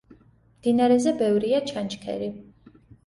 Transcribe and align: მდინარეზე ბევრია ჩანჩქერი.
მდინარეზე 0.61 1.13
ბევრია 1.19 1.59
ჩანჩქერი. 1.73 2.31